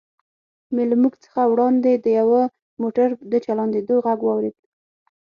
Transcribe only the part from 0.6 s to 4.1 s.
مې له موږ څخه وړاندې د یوه موټر د چالانېدو